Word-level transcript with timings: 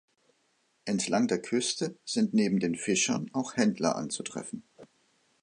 Entlang 0.85 1.27
der 1.27 1.39
Küste 1.43 1.95
sind 2.05 2.33
neben 2.33 2.59
den 2.59 2.75
Fischern 2.75 3.29
auch 3.33 3.55
Händler 3.55 3.95
anzutreffen. 3.95 4.63